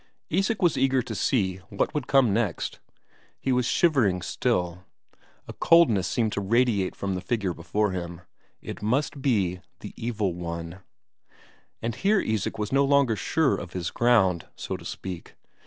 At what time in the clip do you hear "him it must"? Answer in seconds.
7.91-9.21